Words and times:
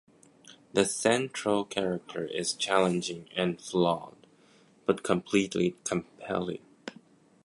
The 0.73 0.85
central 0.85 1.63
character 1.63 2.25
is 2.25 2.53
challenging 2.53 3.29
and 3.37 3.61
flawed, 3.61 4.25
but 4.87 5.03
completely 5.03 5.75
compelling. 5.83 6.65